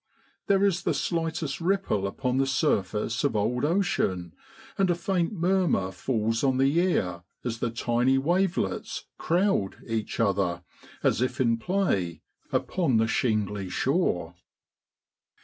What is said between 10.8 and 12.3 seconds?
as if in play,